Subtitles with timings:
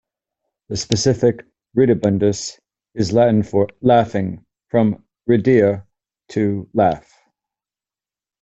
[0.69, 1.45] The specific
[1.77, 2.57] "ridibundus"
[2.95, 5.85] is Latin for "laughing", from "ridere"
[6.29, 7.07] "to laugh".